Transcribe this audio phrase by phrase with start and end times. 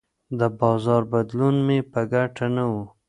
[0.39, 2.73] د بازار بدلون مې په ګټه نه و.